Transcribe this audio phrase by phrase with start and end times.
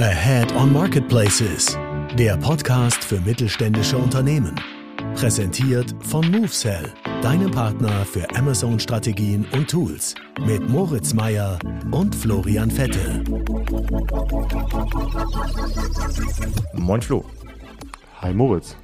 [0.00, 1.76] Ahead on Marketplaces,
[2.16, 4.54] der Podcast für mittelständische Unternehmen.
[5.16, 10.14] Präsentiert von MoveSell, deinem Partner für Amazon-Strategien und Tools.
[10.46, 11.58] Mit Moritz Meyer
[11.90, 13.24] und Florian Vettel.
[16.74, 17.24] Moin Flo.
[18.22, 18.76] Hi Moritz.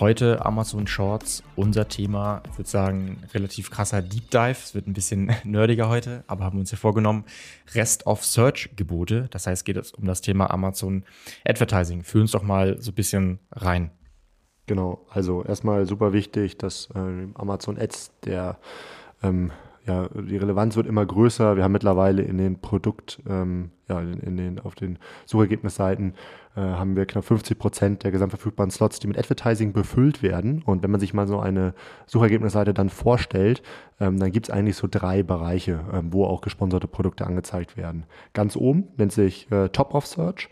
[0.00, 4.52] Heute Amazon Shorts, unser Thema, ich würde sagen, relativ krasser Deep Dive.
[4.52, 7.26] Es wird ein bisschen nerdiger heute, aber haben uns hier vorgenommen,
[7.74, 9.28] Rest of Search Gebote.
[9.30, 11.04] Das heißt, geht es um das Thema Amazon
[11.46, 12.02] Advertising.
[12.02, 13.90] Führ uns doch mal so ein bisschen rein.
[14.64, 18.58] Genau, also erstmal super wichtig, dass äh, Amazon Ads der
[19.22, 19.52] ähm,
[19.86, 21.56] ja, die Relevanz wird immer größer.
[21.56, 26.14] Wir haben mittlerweile in den Produkt, ähm, ja, in, den, auf den Suchergebnisseiten
[26.54, 30.62] äh, haben wir knapp 50 Prozent der gesamtverfügbaren Slots, die mit Advertising befüllt werden.
[30.64, 31.74] Und wenn man sich mal so eine
[32.06, 33.62] Suchergebnisseite dann vorstellt,
[34.00, 38.04] ähm, dann gibt es eigentlich so drei Bereiche, ähm, wo auch gesponserte Produkte angezeigt werden.
[38.34, 40.48] Ganz oben nennt sich äh, Top of Search.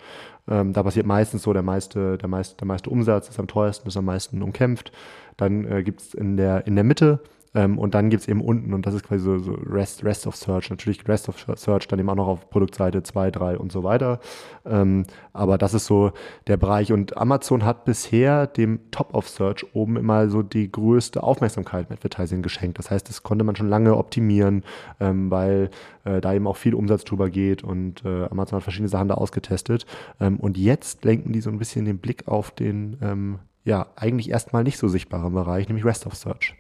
[0.48, 3.88] Ähm, da passiert meistens so der meiste, der meiste, der meiste Umsatz, ist am teuersten,
[3.88, 4.90] ist am meisten umkämpft.
[5.36, 7.20] Dann äh, gibt es in der, in der Mitte
[7.54, 10.26] ähm, und dann gibt es eben unten, und das ist quasi so, so, Rest, Rest
[10.26, 13.72] of Search, natürlich Rest of Search, dann eben auch noch auf Produktseite 2, 3 und
[13.72, 14.20] so weiter.
[14.66, 16.12] Ähm, aber das ist so
[16.46, 16.92] der Bereich.
[16.92, 21.98] Und Amazon hat bisher dem Top of Search oben immer so die größte Aufmerksamkeit mit
[21.98, 22.78] Advertising geschenkt.
[22.78, 24.64] Das heißt, das konnte man schon lange optimieren,
[25.00, 25.70] ähm, weil
[26.04, 29.14] äh, da eben auch viel Umsatz drüber geht und äh, Amazon hat verschiedene Sachen da
[29.14, 29.86] ausgetestet.
[30.20, 34.30] Ähm, und jetzt lenken die so ein bisschen den Blick auf den ähm, ja, eigentlich
[34.30, 36.54] erstmal nicht so sichtbaren Bereich, nämlich Rest of Search.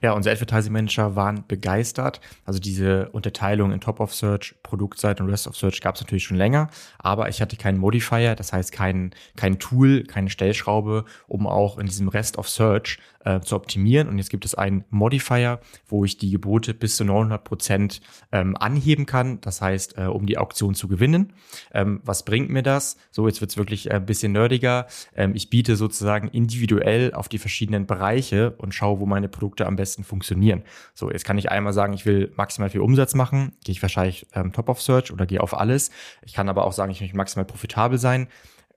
[0.00, 2.20] Ja, unsere Advertising Manager waren begeistert.
[2.44, 6.24] Also diese Unterteilung in Top of Search, Produktseite und Rest of Search gab es natürlich
[6.24, 11.46] schon länger, aber ich hatte keinen Modifier, das heißt kein, kein Tool, keine Stellschraube, um
[11.46, 14.08] auch in diesem Rest of Search äh, zu optimieren.
[14.08, 18.00] Und jetzt gibt es einen Modifier, wo ich die Gebote bis zu 900 Prozent
[18.32, 19.40] ähm, anheben kann.
[19.40, 21.32] Das heißt, äh, um die Auktion zu gewinnen.
[21.72, 22.96] Ähm, was bringt mir das?
[23.10, 24.86] So, jetzt wird es wirklich ein bisschen nerdiger.
[25.14, 29.76] Ähm, ich biete sozusagen individuell auf die verschiedenen Bereiche und schaue, wo meine Produkte am
[29.76, 30.62] besten funktionieren.
[30.94, 33.56] So, jetzt kann ich einmal sagen, ich will maximal viel Umsatz machen.
[33.64, 35.90] Gehe ich wahrscheinlich ähm, Top of Search oder gehe auf alles.
[36.24, 38.28] Ich kann aber auch sagen, ich möchte maximal profitabel sein.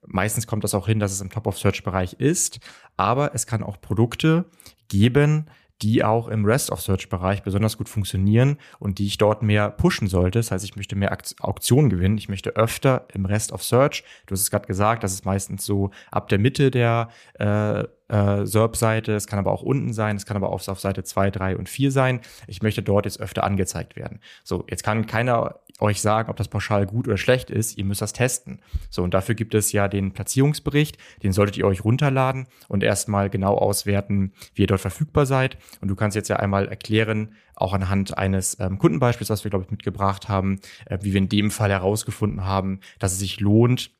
[0.06, 2.60] Meistens kommt das auch hin, dass es im Top-of-Search-Bereich ist,
[2.96, 4.44] aber es kann auch Produkte
[4.88, 5.46] geben,
[5.82, 9.70] die auch im Rest of Search Bereich besonders gut funktionieren und die ich dort mehr
[9.70, 10.38] pushen sollte.
[10.38, 12.16] Das heißt, ich möchte mehr Auktionen gewinnen.
[12.16, 14.02] Ich möchte öfter im Rest of Search.
[14.26, 18.44] Du hast es gerade gesagt, das ist meistens so ab der Mitte der äh, äh,
[18.44, 21.56] SERP-Seite, es kann aber auch unten sein, es kann aber auch auf Seite 2, 3
[21.56, 22.20] und 4 sein.
[22.46, 24.20] Ich möchte dort jetzt öfter angezeigt werden.
[24.44, 27.76] So, jetzt kann keiner euch sagen, ob das pauschal gut oder schlecht ist.
[27.76, 28.60] Ihr müsst das testen.
[28.90, 33.28] So, und dafür gibt es ja den Platzierungsbericht, den solltet ihr euch runterladen und erstmal
[33.30, 35.58] genau auswerten, wie ihr dort verfügbar seid.
[35.80, 39.64] Und du kannst jetzt ja einmal erklären, auch anhand eines ähm, Kundenbeispiels, was wir, glaube
[39.64, 43.90] ich, mitgebracht haben, äh, wie wir in dem Fall herausgefunden haben, dass es sich lohnt,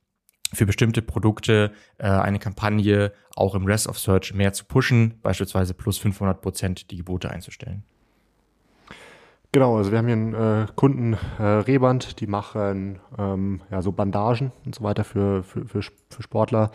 [0.53, 5.75] für bestimmte Produkte äh, eine Kampagne auch im Rest of Search mehr zu pushen, beispielsweise
[5.75, 7.83] plus 500 Prozent die Gebote einzustellen.
[9.53, 13.91] Genau, also wir haben hier einen äh, Kunden, äh, Reband, die machen ähm, ja, so
[13.91, 16.71] Bandagen und so weiter für, für, für, für Sportler.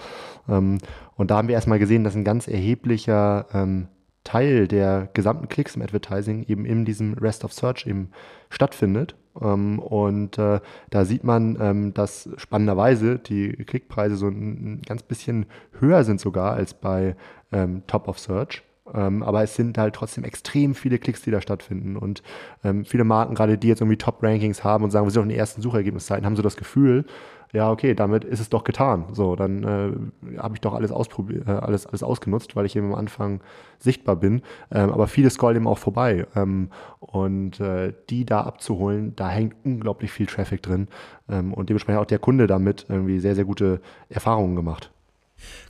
[0.50, 0.80] Ähm,
[1.16, 3.88] und da haben wir erstmal gesehen, dass ein ganz erheblicher ähm,
[4.24, 8.12] Teil der gesamten Klicks im Advertising eben in diesem Rest of Search eben
[8.50, 9.16] stattfindet.
[9.40, 10.60] Ähm, und äh,
[10.90, 15.46] da sieht man, ähm, dass spannenderweise die Klickpreise so ein, ein, ganz bisschen
[15.80, 17.16] höher sind sogar als bei
[17.52, 18.64] ähm, Top of Search.
[18.94, 21.98] Ähm, aber es sind halt trotzdem extrem viele Klicks, die da stattfinden.
[21.98, 22.24] Und
[22.64, 25.38] ähm, viele Marken, gerade die jetzt irgendwie Top-Rankings haben und sagen, wir sind auf den
[25.38, 27.06] ersten Suchergebnisseiten, haben so das Gefühl,
[27.54, 29.06] ja, okay, damit ist es doch getan.
[29.12, 32.96] So, dann äh, habe ich doch alles äh, alles, alles ausgenutzt, weil ich eben am
[32.96, 33.42] Anfang
[33.78, 34.42] sichtbar bin.
[34.72, 36.26] Ähm, aber viele scrollen eben auch vorbei.
[36.36, 36.70] Ähm,
[37.00, 40.88] und äh, die da abzuholen, da hängt unglaublich viel Traffic drin.
[41.30, 44.92] Ähm, und dementsprechend auch der Kunde damit irgendwie sehr, sehr gute Erfahrungen gemacht.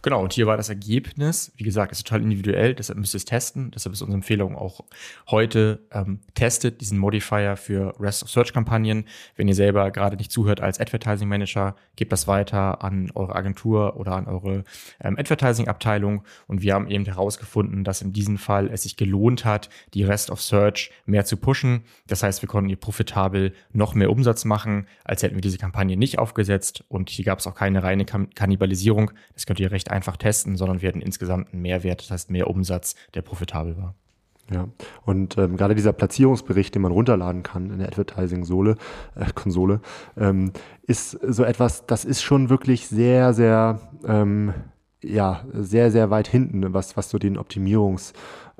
[0.02, 3.26] Genau, und hier war das Ergebnis, wie gesagt, ist total individuell, deshalb müsst ihr es
[3.26, 3.72] testen.
[3.72, 4.84] Deshalb ist unsere Empfehlung auch
[5.30, 9.06] heute, ähm, testet diesen Modifier für Rest of Search Kampagnen.
[9.35, 13.96] Wenn ihr selber gerade nicht zuhört als Advertising Manager, gebt das weiter an eure Agentur
[13.97, 14.64] oder an eure
[15.02, 16.23] ähm, Advertising Abteilung.
[16.47, 20.32] Und wir haben eben herausgefunden, dass in diesem Fall es sich gelohnt hat, die Rest
[20.32, 21.84] of Search mehr zu pushen.
[22.08, 25.97] Das heißt, wir konnten hier profitabel noch mehr Umsatz machen, als hätten wir diese Kampagne
[25.97, 26.84] nicht aufgesetzt.
[26.88, 29.12] Und hier gab es auch keine reine Kannibalisierung.
[29.34, 32.49] Das könnt ihr recht einfach testen, sondern wir hatten insgesamt einen Mehrwert, das heißt mehr
[32.49, 33.96] Umsatz, der profitabel war.
[34.52, 34.67] Ja,
[35.05, 38.75] und ähm, gerade dieser Platzierungsbericht, den man runterladen kann in der Advertising-Konsole,
[39.16, 39.79] äh, Konsole,
[40.17, 40.52] ähm,
[40.84, 44.53] ist so etwas, das ist schon wirklich sehr, sehr, ähm,
[45.02, 48.13] ja, sehr, sehr weit hinten, was, was so den Optimierungs-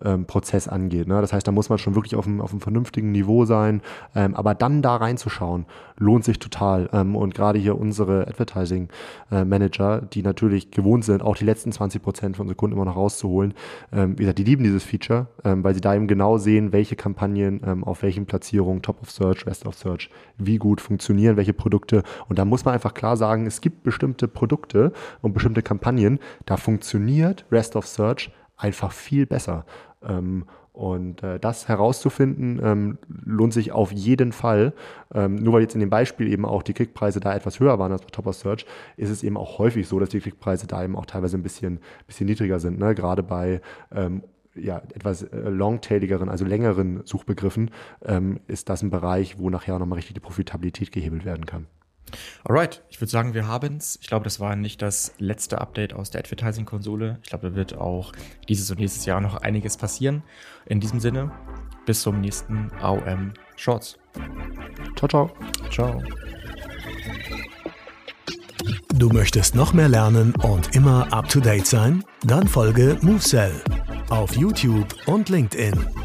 [0.04, 1.08] ähm, Prozess angeht.
[1.08, 1.22] Ne?
[1.22, 3.82] Das heißt, da muss man schon wirklich auf einem, auf einem vernünftigen Niveau sein.
[4.16, 5.66] Ähm, aber dann da reinzuschauen,
[5.98, 6.90] lohnt sich total.
[6.94, 8.90] Ähm, und gerade hier unsere Advertising
[9.32, 12.86] äh, Manager, die natürlich gewohnt sind, auch die letzten 20 Prozent von unseren Kunden immer
[12.86, 13.54] noch rauszuholen,
[13.92, 16.96] ähm, wie gesagt, die lieben dieses Feature, ähm, weil sie da eben genau sehen, welche
[16.96, 21.54] Kampagnen ähm, auf welchen Platzierungen, Top of Search, Rest of Search, wie gut funktionieren, welche
[21.54, 22.04] Produkte.
[22.28, 26.58] Und da muss man einfach klar sagen, es gibt bestimmte Produkte und bestimmte Kampagnen, da
[26.58, 29.66] funktioniert Rest of Search einfach viel besser.
[30.08, 34.74] Ähm, und äh, das herauszufinden, ähm, lohnt sich auf jeden Fall.
[35.14, 37.92] Ähm, nur weil jetzt in dem Beispiel eben auch die Klickpreise da etwas höher waren
[37.92, 38.66] als bei Top of Search,
[38.96, 41.80] ist es eben auch häufig so, dass die Klickpreise da eben auch teilweise ein bisschen,
[42.08, 42.80] bisschen niedriger sind.
[42.80, 42.96] Ne?
[42.96, 43.62] Gerade bei
[44.56, 47.72] ja, etwas äh, longtailigeren, also längeren Suchbegriffen,
[48.48, 51.68] ist das ein Bereich, wo nachher nochmal richtig die Profitabilität gehebelt werden kann.
[52.44, 54.00] Alright, ich würde sagen, wir haben es.
[54.02, 57.20] Ich glaube, das war nicht das letzte Update aus der Advertising-Konsole.
[57.24, 58.14] Ich glaube, da wird auch
[58.50, 60.24] dieses und nächstes Jahr noch einiges passieren.
[60.66, 61.32] In diesem Sinne,
[61.86, 63.98] bis zum nächsten AOM Shorts.
[64.96, 65.32] Ciao, ciao.
[65.70, 66.02] Ciao.
[68.96, 72.04] Du möchtest noch mehr lernen und immer up to date sein?
[72.24, 73.54] Dann folge MoveSell
[74.10, 76.01] auf YouTube und LinkedIn.